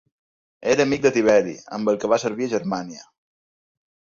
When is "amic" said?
0.87-1.03